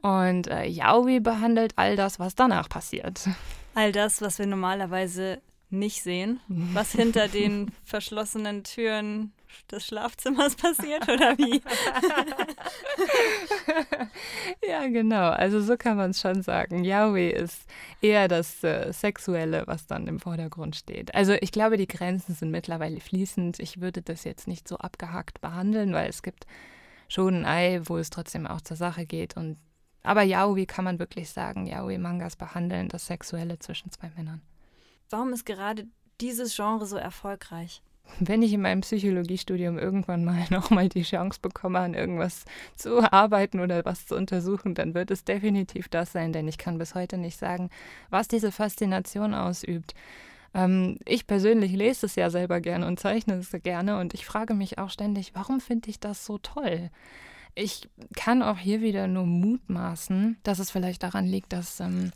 Und 0.00 0.48
äh, 0.48 0.66
Yaoi 0.66 1.20
behandelt 1.20 1.72
all 1.76 1.96
das, 1.96 2.18
was 2.18 2.34
danach 2.34 2.68
passiert. 2.68 3.26
All 3.74 3.90
das, 3.90 4.20
was 4.20 4.38
wir 4.38 4.46
normalerweise 4.46 5.40
nicht 5.70 6.02
sehen, 6.02 6.40
was 6.48 6.92
hinter 6.92 7.28
den 7.28 7.72
verschlossenen 7.84 8.64
Türen 8.64 9.32
des 9.70 9.86
Schlafzimmers 9.86 10.56
passiert 10.56 11.08
oder 11.08 11.36
wie? 11.38 11.62
ja, 14.68 14.86
genau. 14.88 15.30
Also 15.30 15.60
so 15.60 15.76
kann 15.76 15.96
man 15.96 16.10
es 16.10 16.20
schon 16.20 16.42
sagen. 16.42 16.84
Yahweh 16.84 17.30
ist 17.30 17.64
eher 18.00 18.28
das 18.28 18.62
äh, 18.64 18.92
Sexuelle, 18.92 19.64
was 19.66 19.86
dann 19.86 20.06
im 20.06 20.20
Vordergrund 20.20 20.76
steht. 20.76 21.14
Also 21.14 21.34
ich 21.40 21.52
glaube, 21.52 21.76
die 21.76 21.88
Grenzen 21.88 22.34
sind 22.34 22.50
mittlerweile 22.50 23.00
fließend. 23.00 23.60
Ich 23.60 23.80
würde 23.80 24.02
das 24.02 24.24
jetzt 24.24 24.48
nicht 24.48 24.68
so 24.68 24.76
abgehackt 24.78 25.40
behandeln, 25.40 25.92
weil 25.92 26.08
es 26.08 26.22
gibt 26.22 26.46
schon 27.08 27.34
ein 27.34 27.46
Ei, 27.46 27.80
wo 27.84 27.96
es 27.98 28.10
trotzdem 28.10 28.46
auch 28.46 28.60
zur 28.60 28.76
Sache 28.76 29.06
geht. 29.06 29.36
Und 29.36 29.58
aber 30.02 30.22
Yaoi 30.22 30.66
kann 30.66 30.84
man 30.84 30.98
wirklich 30.98 31.30
sagen, 31.30 31.66
Yaoi-Mangas 31.66 32.36
behandeln 32.36 32.88
das 32.88 33.06
Sexuelle 33.06 33.58
zwischen 33.58 33.90
zwei 33.90 34.10
Männern. 34.16 34.42
Warum 35.08 35.32
ist 35.32 35.46
gerade 35.46 35.86
dieses 36.20 36.54
Genre 36.54 36.86
so 36.86 36.96
erfolgreich? 36.96 37.82
Wenn 38.20 38.42
ich 38.42 38.52
in 38.52 38.62
meinem 38.62 38.82
Psychologiestudium 38.82 39.78
irgendwann 39.78 40.24
mal 40.24 40.44
nochmal 40.50 40.88
die 40.88 41.02
Chance 41.02 41.38
bekomme, 41.40 41.80
an 41.80 41.94
irgendwas 41.94 42.44
zu 42.76 43.00
arbeiten 43.12 43.60
oder 43.60 43.84
was 43.84 44.06
zu 44.06 44.16
untersuchen, 44.16 44.74
dann 44.74 44.94
wird 44.94 45.10
es 45.10 45.24
definitiv 45.24 45.88
das 45.88 46.12
sein, 46.12 46.32
denn 46.32 46.48
ich 46.48 46.58
kann 46.58 46.78
bis 46.78 46.94
heute 46.94 47.18
nicht 47.18 47.38
sagen, 47.38 47.70
was 48.10 48.28
diese 48.28 48.52
Faszination 48.52 49.34
ausübt. 49.34 49.94
Ähm, 50.54 50.98
ich 51.04 51.26
persönlich 51.26 51.72
lese 51.72 52.06
es 52.06 52.14
ja 52.14 52.30
selber 52.30 52.60
gerne 52.60 52.86
und 52.86 53.00
zeichne 53.00 53.34
es 53.34 53.50
gerne 53.62 53.98
und 53.98 54.14
ich 54.14 54.24
frage 54.24 54.54
mich 54.54 54.78
auch 54.78 54.90
ständig, 54.90 55.32
warum 55.34 55.60
finde 55.60 55.90
ich 55.90 56.00
das 56.00 56.24
so 56.24 56.38
toll? 56.38 56.90
Ich 57.56 57.88
kann 58.16 58.42
auch 58.42 58.58
hier 58.58 58.80
wieder 58.80 59.06
nur 59.06 59.26
mutmaßen, 59.26 60.38
dass 60.42 60.58
es 60.58 60.70
vielleicht 60.70 61.02
daran 61.02 61.26
liegt, 61.26 61.52
dass 61.52 61.78
ähm, 61.80 62.12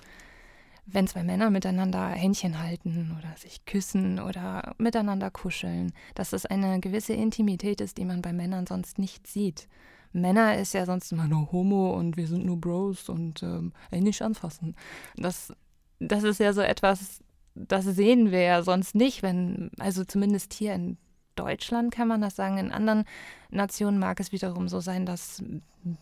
wenn 0.90 1.06
zwei 1.06 1.22
Männer 1.22 1.50
miteinander 1.50 2.08
Händchen 2.08 2.58
halten 2.58 3.14
oder 3.18 3.36
sich 3.36 3.64
küssen 3.64 4.20
oder 4.20 4.74
miteinander 4.78 5.30
kuscheln, 5.30 5.92
dass 6.14 6.32
es 6.32 6.46
eine 6.46 6.80
gewisse 6.80 7.12
Intimität 7.12 7.80
ist, 7.80 7.98
die 7.98 8.04
man 8.04 8.22
bei 8.22 8.32
Männern 8.32 8.66
sonst 8.66 8.98
nicht 8.98 9.26
sieht. 9.26 9.68
Männer 10.12 10.56
ist 10.56 10.72
ja 10.72 10.86
sonst 10.86 11.12
immer 11.12 11.28
nur 11.28 11.52
Homo 11.52 11.94
und 11.94 12.16
wir 12.16 12.26
sind 12.26 12.46
nur 12.46 12.58
Bros 12.58 13.08
und 13.08 13.42
ähm, 13.42 13.72
nicht 13.90 14.22
anfassen. 14.22 14.74
Das, 15.16 15.52
das 16.00 16.24
ist 16.24 16.40
ja 16.40 16.52
so 16.52 16.62
etwas, 16.62 17.20
das 17.54 17.84
sehen 17.84 18.30
wir 18.30 18.40
ja 18.40 18.62
sonst 18.62 18.94
nicht, 18.94 19.22
wenn, 19.22 19.70
also 19.78 20.04
zumindest 20.04 20.54
hier 20.54 20.74
in 20.74 20.96
Deutschland 21.38 21.92
kann 21.92 22.08
man 22.08 22.20
das 22.20 22.36
sagen. 22.36 22.58
In 22.58 22.72
anderen 22.72 23.04
Nationen 23.50 23.98
mag 23.98 24.20
es 24.20 24.32
wiederum 24.32 24.68
so 24.68 24.80
sein, 24.80 25.06
dass 25.06 25.42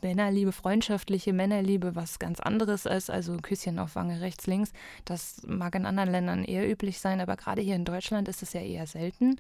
Männerliebe, 0.03 0.53
freundschaftliche 0.53 1.33
Männerliebe 1.33 1.95
was 1.95 2.19
ganz 2.19 2.41
anderes 2.41 2.87
ist, 2.87 3.11
also 3.11 3.37
Küsschen 3.37 3.79
auf 3.79 3.95
Wange 3.95 4.21
rechts, 4.21 4.47
links. 4.47 4.73
Das 5.05 5.43
mag 5.47 5.75
in 5.75 5.87
anderen 5.87 6.11
Ländern 6.11 6.45
eher 6.45 6.71
üblich 6.71 7.01
sein, 7.01 7.21
aber 7.21 7.37
gerade 7.37 7.63
hier 7.63 7.77
in 7.77 7.85
Deutschland 7.85 8.29
ist 8.29 8.43
es 8.43 8.53
ja 8.53 8.61
eher 8.61 8.87
selten. 8.87 9.37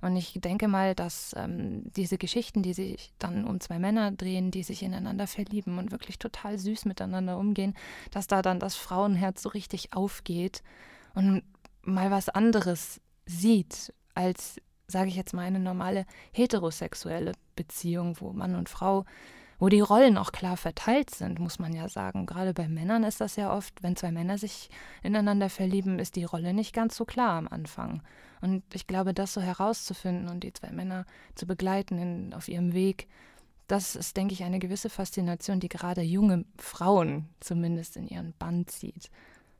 Und 0.00 0.16
ich 0.16 0.32
denke 0.40 0.66
mal, 0.66 0.96
dass 0.96 1.32
ähm, 1.36 1.84
diese 1.96 2.18
Geschichten, 2.18 2.62
die 2.62 2.74
sich 2.74 3.12
dann 3.20 3.44
um 3.44 3.60
zwei 3.60 3.78
Männer 3.78 4.10
drehen, 4.10 4.50
die 4.50 4.64
sich 4.64 4.82
ineinander 4.82 5.28
verlieben 5.28 5.78
und 5.78 5.92
wirklich 5.92 6.18
total 6.18 6.58
süß 6.58 6.86
miteinander 6.86 7.38
umgehen, 7.38 7.74
dass 8.10 8.26
da 8.26 8.42
dann 8.42 8.58
das 8.58 8.74
Frauenherz 8.74 9.42
so 9.42 9.48
richtig 9.50 9.92
aufgeht 9.92 10.62
und 11.14 11.42
mal 11.82 12.10
was 12.10 12.28
anderes 12.28 13.00
sieht 13.26 13.94
als 14.14 14.60
sage 14.92 15.08
ich 15.08 15.16
jetzt 15.16 15.34
mal, 15.34 15.42
eine 15.42 15.58
normale 15.58 16.06
heterosexuelle 16.32 17.32
Beziehung, 17.56 18.16
wo 18.20 18.32
Mann 18.32 18.54
und 18.54 18.68
Frau, 18.68 19.04
wo 19.58 19.68
die 19.68 19.80
Rollen 19.80 20.18
auch 20.18 20.32
klar 20.32 20.56
verteilt 20.56 21.10
sind, 21.10 21.38
muss 21.38 21.58
man 21.58 21.72
ja 21.72 21.88
sagen. 21.88 22.26
Gerade 22.26 22.52
bei 22.52 22.68
Männern 22.68 23.04
ist 23.04 23.20
das 23.20 23.36
ja 23.36 23.54
oft, 23.54 23.82
wenn 23.82 23.96
zwei 23.96 24.10
Männer 24.12 24.38
sich 24.38 24.70
ineinander 25.02 25.48
verlieben, 25.48 25.98
ist 25.98 26.16
die 26.16 26.24
Rolle 26.24 26.52
nicht 26.52 26.74
ganz 26.74 26.96
so 26.96 27.04
klar 27.04 27.38
am 27.38 27.48
Anfang. 27.48 28.02
Und 28.40 28.62
ich 28.74 28.86
glaube, 28.86 29.14
das 29.14 29.34
so 29.34 29.40
herauszufinden 29.40 30.28
und 30.28 30.42
die 30.42 30.52
zwei 30.52 30.72
Männer 30.72 31.06
zu 31.36 31.46
begleiten 31.46 31.98
in, 31.98 32.34
auf 32.34 32.48
ihrem 32.48 32.72
Weg, 32.72 33.06
das 33.68 33.94
ist, 33.94 34.16
denke 34.16 34.34
ich, 34.34 34.42
eine 34.42 34.58
gewisse 34.58 34.90
Faszination, 34.90 35.60
die 35.60 35.68
gerade 35.68 36.02
junge 36.02 36.44
Frauen 36.58 37.28
zumindest 37.40 37.96
in 37.96 38.08
ihren 38.08 38.32
Band 38.34 38.70
zieht. 38.70 39.10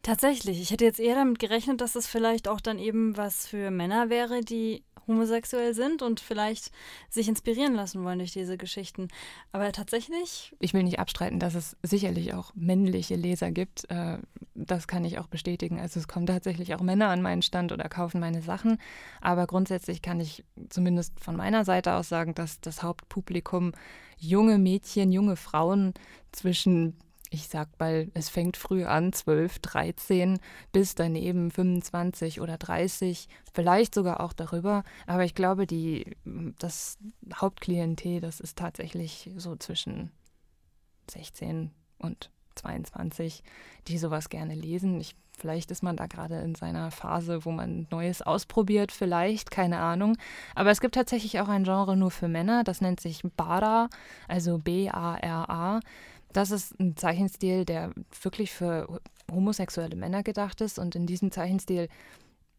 Tatsächlich. 0.03 0.61
Ich 0.61 0.73
hätte 0.73 0.85
jetzt 0.85 0.99
eher 0.99 1.15
damit 1.15 1.39
gerechnet, 1.39 1.81
dass 1.81 1.95
es 1.95 2.09
vielleicht 2.09 2.49
auch 2.49 2.61
dann 2.61 2.79
eben 2.79 3.17
was 3.17 3.47
für 3.47 3.71
Männer 3.71 4.11
wäre, 4.11 4.41
die 4.41 4.83
homosexuell 5.07 5.75
sind 5.75 6.03
und 6.03 6.21
vielleicht 6.21 6.71
sich 7.09 7.29
inspirieren 7.29 7.75
lassen 7.75 8.05
wollen 8.05 8.19
durch 8.19 8.33
diese 8.33 8.57
Geschichten. 8.57 9.09
Aber 9.53 9.71
tatsächlich. 9.73 10.55
Ich 10.59 10.75
will 10.75 10.83
nicht 10.83 10.99
abstreiten, 10.99 11.39
dass 11.39 11.55
es 11.55 11.77
sicherlich 11.83 12.35
auch 12.35 12.53
männliche 12.55 13.17
Leser 13.17 13.51
gibt. 13.51 13.89
Äh, 13.91 14.19
das 14.55 14.87
kann 14.87 15.05
ich 15.05 15.19
auch 15.19 15.27
bestätigen. 15.27 15.81
Also 15.81 16.01
es 16.01 16.09
kommen 16.09 16.27
tatsächlich 16.27 16.75
auch 16.75 16.81
Männer 16.81 17.09
an 17.09 17.23
meinen 17.23 17.43
Stand 17.43 17.73
oder 17.73 17.89
kaufen 17.89 18.21
meine 18.21 18.43
Sachen. 18.43 18.79
Aber 19.21 19.47
grundsätzlich 19.47 20.03
kann 20.03 20.21
ich 20.21 20.45
zumindest 20.69 21.19
von 21.21 21.37
meiner 21.37 21.65
Seite 21.65 21.95
aus 21.95 22.09
sagen, 22.09 22.35
dass 22.35 22.61
das 22.61 22.83
Hauptpublikum 22.83 23.73
junge 24.19 24.59
Mädchen, 24.59 25.11
junge 25.11 25.37
Frauen 25.37 25.95
zwischen 26.33 26.97
ich 27.33 27.49
sag 27.49 27.69
mal, 27.81 28.09
es 28.13 28.29
fängt 28.29 28.59
früh 28.59 28.85
an, 28.85 29.13
12, 29.13 29.59
13, 29.61 30.39
bis 30.71 30.95
daneben 30.95 31.51
25 31.51 32.43
oder 32.43 32.59
30, 32.59 33.27
vielleicht 33.55 33.95
sogar 33.95 34.21
auch 34.21 34.35
darüber. 34.35 34.85
Aber 35.07 35.25
ich 35.25 35.35
glaube, 35.35 35.67
die, 35.67 36.15
das 36.59 36.99
Hauptklientel, 37.35 38.21
das 38.21 38.39
ist 38.39 38.59
tatsächlich 38.59 39.31
so 39.37 39.57
zwischen 39.57 40.11
16 41.11 41.71
und 41.99 42.31
22, 42.57 43.43
die 43.89 43.97
sowas 43.97 44.29
gerne 44.29 44.55
lesen. 44.55 45.01
Ich, 45.01 45.17
vielleicht 45.39 45.71
ist 45.71 45.83
man 45.83 45.97
da 45.97 46.09
gerade 46.09 46.39
in 46.41 46.55
seiner 46.55 46.91
Phase, 46.91 47.47
wo 47.47 47.51
man 47.51 47.87
Neues 47.91 48.21
ausprobiert, 48.21 48.93
vielleicht, 48.93 49.51
keine 49.51 49.79
Ahnung. 49.79 50.19
Aber 50.55 50.71
es 50.71 50.83
gibt 50.83 50.97
tatsächlich 50.97 51.41
auch 51.41 51.49
ein 51.49 51.65
Genre 51.65 51.97
nur 51.97 52.11
für 52.11 52.29
Männer, 52.29 52.63
das 52.63 52.83
nennt 52.83 53.01
sich 53.01 53.23
Bara, 53.37 53.89
also 54.29 54.59
B-A-R-A. 54.59 55.81
Das 56.33 56.51
ist 56.51 56.79
ein 56.79 56.97
Zeichenstil, 56.97 57.65
der 57.65 57.93
wirklich 58.23 58.51
für 58.53 59.01
homosexuelle 59.31 59.97
Männer 59.97 60.23
gedacht 60.23 60.61
ist. 60.61 60.79
Und 60.79 60.95
in 60.95 61.07
diesem 61.07 61.31
Zeichenstil, 61.31 61.89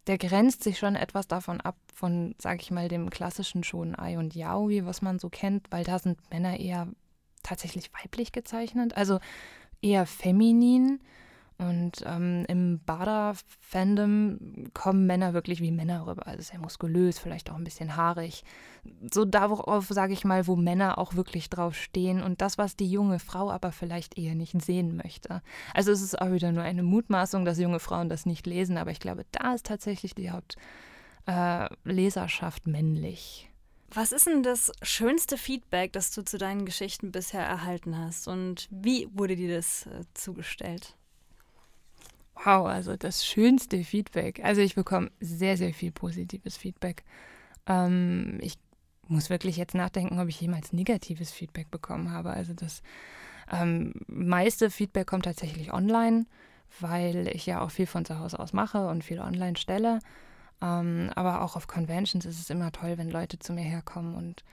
der 0.07 0.17
grenzt 0.17 0.63
sich 0.63 0.77
schon 0.77 0.95
etwas 0.95 1.27
davon 1.27 1.61
ab, 1.61 1.77
von, 1.93 2.35
sag 2.39 2.61
ich 2.61 2.71
mal, 2.71 2.87
dem 2.87 3.09
klassischen 3.09 3.63
schon 3.63 3.97
Ai 3.97 4.17
und 4.17 4.35
Yaoi, 4.35 4.85
was 4.85 5.01
man 5.01 5.19
so 5.19 5.29
kennt, 5.29 5.71
weil 5.71 5.83
da 5.83 5.99
sind 5.99 6.17
Männer 6.29 6.59
eher 6.59 6.87
tatsächlich 7.41 7.91
weiblich 7.93 8.31
gezeichnet, 8.31 8.95
also 8.95 9.19
eher 9.81 10.05
feminin. 10.05 10.99
Und 11.69 12.03
ähm, 12.05 12.45
im 12.47 12.79
Bada-Fandom 12.85 14.69
kommen 14.73 15.05
Männer 15.05 15.33
wirklich 15.33 15.61
wie 15.61 15.71
Männer 15.71 16.07
rüber. 16.07 16.27
Also 16.27 16.41
sehr 16.41 16.59
muskulös, 16.59 17.19
vielleicht 17.19 17.49
auch 17.49 17.55
ein 17.55 17.63
bisschen 17.63 17.95
haarig. 17.95 18.43
So 19.11 19.25
darauf, 19.25 19.87
sage 19.87 20.13
ich 20.13 20.25
mal, 20.25 20.47
wo 20.47 20.55
Männer 20.55 20.97
auch 20.97 21.15
wirklich 21.15 21.49
drauf 21.49 21.75
stehen 21.75 22.21
und 22.21 22.41
das, 22.41 22.57
was 22.57 22.75
die 22.75 22.89
junge 22.89 23.19
Frau 23.19 23.49
aber 23.51 23.71
vielleicht 23.71 24.17
eher 24.17 24.35
nicht 24.35 24.61
sehen 24.61 24.97
möchte. 24.97 25.41
Also 25.73 25.91
es 25.91 26.01
ist 26.01 26.19
auch 26.21 26.31
wieder 26.31 26.51
nur 26.51 26.63
eine 26.63 26.83
Mutmaßung, 26.83 27.45
dass 27.45 27.59
junge 27.59 27.79
Frauen 27.79 28.09
das 28.09 28.25
nicht 28.25 28.45
lesen, 28.45 28.77
aber 28.77 28.91
ich 28.91 28.99
glaube, 28.99 29.25
da 29.31 29.53
ist 29.53 29.65
tatsächlich 29.65 30.15
die 30.15 30.31
Hauptleserschaft 31.25 32.67
äh, 32.67 32.69
männlich. 32.69 33.49
Was 33.95 34.11
ist 34.11 34.25
denn 34.25 34.41
das 34.41 34.71
schönste 34.81 35.37
Feedback, 35.37 35.93
das 35.93 36.09
du 36.11 36.23
zu 36.23 36.39
deinen 36.39 36.65
Geschichten 36.65 37.11
bisher 37.11 37.45
erhalten 37.45 37.95
hast 37.97 38.27
und 38.27 38.67
wie 38.71 39.07
wurde 39.13 39.35
dir 39.35 39.55
das 39.55 39.85
äh, 39.85 40.01
zugestellt? 40.15 40.95
Wow, 42.35 42.65
also 42.67 42.95
das 42.97 43.25
schönste 43.25 43.83
Feedback. 43.83 44.43
Also 44.43 44.61
ich 44.61 44.75
bekomme 44.75 45.11
sehr, 45.19 45.57
sehr 45.57 45.73
viel 45.73 45.91
positives 45.91 46.57
Feedback. 46.57 47.03
Ähm, 47.67 48.39
ich 48.41 48.55
muss 49.07 49.29
wirklich 49.29 49.57
jetzt 49.57 49.75
nachdenken, 49.75 50.19
ob 50.19 50.27
ich 50.27 50.41
jemals 50.41 50.73
negatives 50.73 51.31
Feedback 51.31 51.69
bekommen 51.69 52.11
habe. 52.11 52.31
Also 52.31 52.53
das 52.53 52.81
ähm, 53.51 53.93
meiste 54.07 54.69
Feedback 54.69 55.07
kommt 55.07 55.25
tatsächlich 55.25 55.71
online, 55.73 56.25
weil 56.79 57.27
ich 57.27 57.45
ja 57.45 57.61
auch 57.61 57.71
viel 57.71 57.85
von 57.85 58.05
zu 58.05 58.19
Hause 58.19 58.39
aus 58.39 58.53
mache 58.53 58.87
und 58.87 59.03
viel 59.03 59.19
online 59.19 59.57
stelle. 59.57 59.99
Ähm, 60.61 61.11
aber 61.15 61.41
auch 61.41 61.55
auf 61.55 61.67
Conventions 61.67 62.25
ist 62.25 62.39
es 62.39 62.49
immer 62.49 62.71
toll, 62.71 62.97
wenn 62.97 63.09
Leute 63.09 63.37
zu 63.39 63.53
mir 63.53 63.63
herkommen. 63.63 64.15
Und 64.15 64.43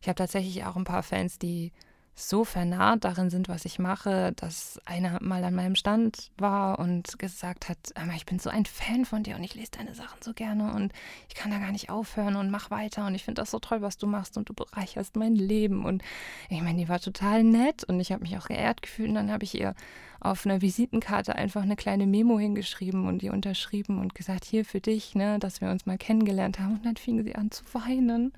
ich 0.00 0.08
habe 0.08 0.16
tatsächlich 0.16 0.64
auch 0.64 0.76
ein 0.76 0.84
paar 0.84 1.02
Fans, 1.02 1.38
die 1.38 1.72
so 2.14 2.44
vernarrt 2.44 3.04
darin 3.04 3.30
sind, 3.30 3.48
was 3.48 3.64
ich 3.64 3.78
mache, 3.78 4.32
dass 4.36 4.78
einer 4.84 5.18
mal 5.22 5.42
an 5.42 5.54
meinem 5.54 5.74
Stand 5.74 6.30
war 6.36 6.78
und 6.78 7.18
gesagt 7.18 7.68
hat, 7.68 7.78
ich 8.14 8.26
bin 8.26 8.38
so 8.38 8.50
ein 8.50 8.66
Fan 8.66 9.04
von 9.04 9.22
dir 9.22 9.36
und 9.36 9.42
ich 9.42 9.54
lese 9.54 9.70
deine 9.72 9.94
Sachen 9.94 10.18
so 10.20 10.34
gerne 10.34 10.74
und 10.74 10.92
ich 11.28 11.34
kann 11.34 11.50
da 11.50 11.58
gar 11.58 11.72
nicht 11.72 11.88
aufhören 11.88 12.36
und 12.36 12.50
mach 12.50 12.70
weiter 12.70 13.06
und 13.06 13.14
ich 13.14 13.24
finde 13.24 13.40
das 13.40 13.50
so 13.50 13.58
toll, 13.58 13.80
was 13.80 13.96
du 13.96 14.06
machst 14.06 14.36
und 14.36 14.48
du 14.48 14.54
bereicherst 14.54 15.16
mein 15.16 15.34
Leben 15.34 15.84
und 15.84 16.02
ich 16.50 16.60
meine, 16.62 16.78
die 16.78 16.88
war 16.88 17.00
total 17.00 17.42
nett 17.42 17.84
und 17.84 18.00
ich 18.00 18.12
habe 18.12 18.22
mich 18.22 18.36
auch 18.36 18.48
geehrt 18.48 18.82
gefühlt 18.82 19.08
und 19.08 19.14
dann 19.14 19.32
habe 19.32 19.44
ich 19.44 19.58
ihr 19.58 19.74
auf 20.20 20.44
einer 20.44 20.60
Visitenkarte 20.60 21.34
einfach 21.34 21.62
eine 21.62 21.76
kleine 21.76 22.06
Memo 22.06 22.38
hingeschrieben 22.38 23.08
und 23.08 23.22
ihr 23.22 23.32
unterschrieben 23.32 23.98
und 23.98 24.14
gesagt, 24.14 24.44
hier 24.44 24.66
für 24.66 24.80
dich, 24.80 25.14
ne, 25.14 25.38
dass 25.38 25.62
wir 25.62 25.70
uns 25.70 25.86
mal 25.86 25.96
kennengelernt 25.96 26.58
haben 26.58 26.74
und 26.74 26.84
dann 26.84 26.96
fing 26.96 27.24
sie 27.24 27.34
an 27.34 27.50
zu 27.50 27.64
weinen. 27.72 28.32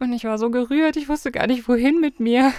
Und 0.00 0.12
ich 0.12 0.24
war 0.24 0.38
so 0.38 0.50
gerührt, 0.50 0.96
ich 0.96 1.08
wusste 1.08 1.30
gar 1.30 1.46
nicht, 1.46 1.68
wohin 1.68 2.00
mit 2.00 2.20
mir. 2.20 2.52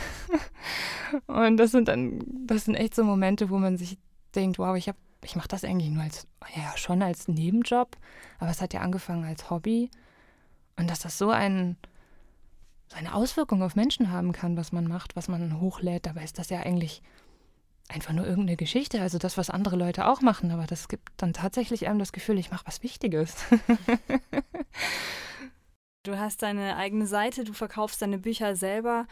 Und 1.27 1.57
das 1.57 1.71
sind 1.71 1.88
dann, 1.88 2.19
das 2.45 2.65
sind 2.65 2.75
echt 2.75 2.95
so 2.95 3.03
Momente, 3.03 3.50
wo 3.50 3.57
man 3.57 3.77
sich 3.77 3.98
denkt, 4.33 4.60
wow, 4.60 4.77
ich 4.77 4.89
ich 5.24 5.36
mache 5.36 5.48
das 5.48 5.63
eigentlich 5.63 5.89
nur 5.89 6.03
als, 6.03 6.27
ja, 6.55 6.75
schon 6.77 7.01
als 7.01 7.27
Nebenjob, 7.27 7.98
aber 8.39 8.50
es 8.50 8.62
hat 8.62 8.74
ja 8.74 8.81
angefangen 8.81 9.24
als 9.24 9.50
Hobby. 9.50 9.89
Und 10.77 10.89
dass 10.89 11.00
das 11.00 11.17
so 11.17 11.29
ein, 11.29 11.77
so 12.88 12.98
eine 12.98 13.13
Auswirkung 13.13 13.62
auf 13.62 13.75
Menschen 13.75 14.12
haben 14.12 14.31
kann, 14.31 14.57
was 14.57 14.71
man 14.71 14.88
macht, 14.88 15.15
was 15.15 15.27
man 15.27 15.60
hochlädt, 15.60 16.05
dabei 16.05 16.24
ist 16.24 16.39
das 16.39 16.50
ja 16.50 16.62
eigentlich 16.62 17.01
einfach 17.89 18.13
nur 18.13 18.25
irgendeine 18.25 18.57
Geschichte, 18.57 19.01
also 19.01 19.17
das, 19.17 19.38
was 19.38 19.50
andere 19.50 19.75
Leute 19.75 20.07
auch 20.07 20.21
machen, 20.21 20.51
aber 20.51 20.65
das 20.65 20.88
gibt 20.88 21.10
dann 21.17 21.33
tatsächlich 21.33 21.88
einem 21.88 22.00
das 22.00 22.13
Gefühl, 22.13 22.39
ich 22.39 22.50
mache 22.50 22.65
was 22.65 22.83
Wichtiges. 22.83 23.36
Du 26.03 26.17
hast 26.17 26.41
deine 26.41 26.77
eigene 26.77 27.05
Seite, 27.05 27.43
du 27.43 27.53
verkaufst 27.53 28.01
deine 28.01 28.17
Bücher 28.17 28.55
selber 28.55 29.05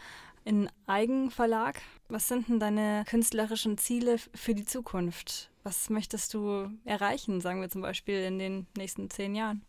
in 0.44 0.68
Eigenverlag. 0.88 1.80
Was 2.08 2.26
sind 2.26 2.48
denn 2.48 2.58
deine 2.58 3.04
künstlerischen 3.06 3.78
Ziele 3.78 4.18
für 4.34 4.56
die 4.56 4.64
Zukunft? 4.64 5.52
Was 5.62 5.88
möchtest 5.88 6.34
du 6.34 6.68
erreichen, 6.84 7.40
sagen 7.40 7.60
wir 7.60 7.68
zum 7.68 7.82
Beispiel 7.82 8.24
in 8.24 8.40
den 8.40 8.66
nächsten 8.76 9.08
zehn 9.08 9.36
Jahren? 9.36 9.64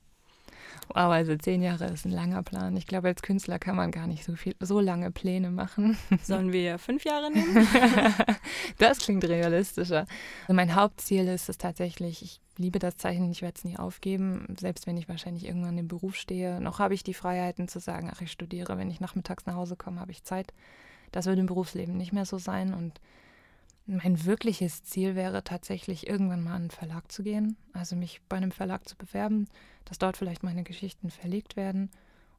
Wow, 0.90 1.12
also 1.12 1.36
zehn 1.36 1.62
Jahre 1.62 1.86
ist 1.86 2.06
ein 2.06 2.12
langer 2.12 2.44
Plan. 2.44 2.76
Ich 2.76 2.86
glaube, 2.86 3.08
als 3.08 3.22
Künstler 3.22 3.60
kann 3.60 3.76
man 3.76 3.92
gar 3.92 4.08
nicht 4.08 4.26
so 4.26 4.36
viel, 4.36 4.56
so 4.60 4.80
lange 4.80 5.12
Pläne 5.12 5.50
machen. 5.50 5.98
Sollen 6.24 6.52
wir 6.52 6.78
fünf 6.80 7.06
Jahre 7.06 7.32
nehmen? 7.32 7.68
das 8.78 9.00
klingt 9.00 9.24
realistischer. 9.24 10.06
Also 10.42 10.54
mein 10.54 10.76
Hauptziel 10.76 11.28
ist 11.28 11.50
es 11.50 11.58
tatsächlich, 11.58 12.22
ich 12.22 12.42
liebe 12.58 12.80
das 12.80 12.98
Zeichnen, 12.98 13.32
ich 13.32 13.42
werde 13.42 13.56
es 13.58 13.64
nie 13.64 13.78
aufgeben, 13.78 14.56
selbst 14.60 14.86
wenn 14.86 14.98
ich 14.98 15.08
wahrscheinlich 15.08 15.46
irgendwann 15.46 15.78
im 15.78 15.88
Beruf 15.88 16.16
stehe. 16.16 16.60
Noch 16.60 16.80
habe 16.80 16.94
ich 16.94 17.04
die 17.04 17.14
Freiheiten 17.14 17.68
zu 17.68 17.80
sagen, 17.80 18.12
ach, 18.14 18.22
ich 18.22 18.32
studiere, 18.32 18.78
wenn 18.78 18.92
ich 18.92 19.00
nachmittags 19.00 19.46
nach 19.46 19.56
Hause 19.56 19.76
komme, 19.76 20.02
habe 20.02 20.12
ich 20.12 20.24
Zeit. 20.24 20.54
Das 21.12 21.26
wird 21.26 21.40
im 21.40 21.46
Berufsleben 21.46 21.98
nicht 21.98 22.14
mehr 22.14 22.26
so 22.26 22.38
sein 22.38 22.74
und 22.74 23.00
mein 23.92 24.26
wirkliches 24.26 24.84
Ziel 24.84 25.16
wäre 25.16 25.44
tatsächlich, 25.44 26.08
irgendwann 26.08 26.44
mal 26.44 26.52
an 26.52 26.62
einen 26.62 26.72
Verlag 26.72 27.12
zu 27.12 27.24
gehen, 27.24 27.58
also 27.74 27.96
mich 27.96 28.22
bei 28.30 28.38
einem 28.38 28.52
Verlag 28.52 28.88
zu 28.88 28.96
bewerben, 28.96 29.48
dass 29.86 30.00
dort 30.00 30.18
vielleicht 30.18 30.44
meine 30.44 30.64
Geschichten 30.64 31.10
verlegt 31.10 31.56
werden. 31.56 31.90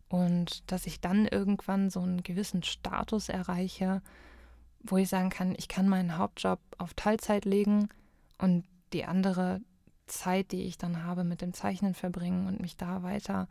Und 0.09 0.71
dass 0.71 0.87
ich 0.87 1.01
dann 1.01 1.27
irgendwann 1.27 1.89
so 1.91 2.01
einen 2.01 2.23
gewissen 2.23 2.63
Status 2.63 3.29
erreiche, 3.29 4.03
wo 4.83 4.97
ich 4.97 5.09
sagen 5.09 5.31
kann, 5.31 5.55
ich 5.57 5.69
kann 5.69 5.89
meinen 5.89 6.19
Hauptjob 6.19 6.61
auf 6.79 6.95
Teilzeit 6.95 7.45
legen 7.45 7.89
und 8.39 8.65
die 8.93 9.05
andere 9.05 9.61
Zeit, 10.07 10.53
die 10.53 10.65
ich 10.65 10.77
dann 10.77 11.05
habe, 11.05 11.25
mit 11.25 11.41
dem 11.41 11.55
Zeichnen 11.55 11.95
verbringen 11.95 12.47
und 12.47 12.61
mich 12.61 12.77
da 12.77 13.03
weiter 13.03 13.49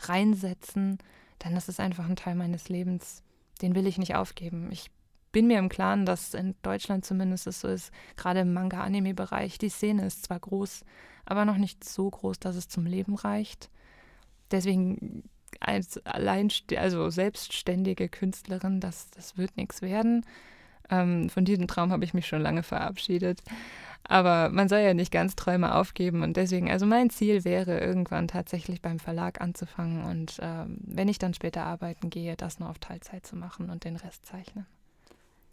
reinsetzen, 0.00 0.98
denn 1.42 1.54
das 1.54 1.68
ist 1.68 1.80
einfach 1.80 2.08
ein 2.08 2.16
Teil 2.16 2.34
meines 2.34 2.68
Lebens, 2.68 3.22
den 3.62 3.74
will 3.74 3.86
ich 3.86 3.98
nicht 3.98 4.14
aufgeben. 4.14 4.70
Ich 4.70 4.90
bin 5.34 5.48
mir 5.48 5.58
im 5.58 5.68
Klaren, 5.68 6.06
dass 6.06 6.32
in 6.32 6.54
Deutschland 6.62 7.04
zumindest 7.04 7.48
es 7.48 7.60
so 7.60 7.66
ist, 7.66 7.92
gerade 8.16 8.40
im 8.40 8.54
Manga-Anime-Bereich, 8.54 9.58
die 9.58 9.68
Szene 9.68 10.06
ist 10.06 10.24
zwar 10.24 10.38
groß, 10.38 10.84
aber 11.26 11.44
noch 11.44 11.56
nicht 11.56 11.82
so 11.82 12.08
groß, 12.08 12.38
dass 12.38 12.54
es 12.54 12.68
zum 12.68 12.86
Leben 12.86 13.16
reicht. 13.16 13.68
Deswegen 14.52 15.24
als 15.58 15.98
allein, 16.06 16.50
also 16.76 17.10
selbstständige 17.10 18.08
Künstlerin, 18.08 18.78
das, 18.78 19.10
das 19.10 19.36
wird 19.36 19.56
nichts 19.56 19.82
werden. 19.82 20.24
Ähm, 20.88 21.28
von 21.28 21.44
diesem 21.44 21.66
Traum 21.66 21.90
habe 21.90 22.04
ich 22.04 22.14
mich 22.14 22.28
schon 22.28 22.40
lange 22.40 22.62
verabschiedet. 22.62 23.42
Aber 24.04 24.50
man 24.50 24.68
soll 24.68 24.80
ja 24.80 24.94
nicht 24.94 25.10
ganz 25.10 25.34
Träume 25.34 25.74
aufgeben 25.74 26.22
und 26.22 26.36
deswegen, 26.36 26.70
also 26.70 26.86
mein 26.86 27.10
Ziel 27.10 27.44
wäre, 27.44 27.80
irgendwann 27.80 28.28
tatsächlich 28.28 28.82
beim 28.82 29.00
Verlag 29.00 29.40
anzufangen 29.40 30.04
und 30.04 30.38
ähm, 30.42 30.78
wenn 30.84 31.08
ich 31.08 31.18
dann 31.18 31.34
später 31.34 31.64
arbeiten 31.64 32.10
gehe, 32.10 32.36
das 32.36 32.60
nur 32.60 32.68
auf 32.68 32.78
Teilzeit 32.78 33.26
zu 33.26 33.34
machen 33.34 33.70
und 33.70 33.82
den 33.84 33.96
Rest 33.96 34.26
zeichnen. 34.26 34.66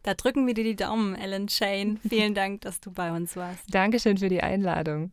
Da 0.03 0.13
drücken 0.15 0.47
wir 0.47 0.53
dir 0.53 0.63
die 0.63 0.75
Daumen, 0.75 1.15
Ellen 1.15 1.47
Shane. 1.47 1.99
Vielen 2.07 2.33
Dank, 2.33 2.61
dass 2.61 2.79
du 2.79 2.91
bei 2.91 3.11
uns 3.11 3.35
warst. 3.35 3.63
Dankeschön 3.73 4.17
für 4.17 4.29
die 4.29 4.41
Einladung. 4.41 5.11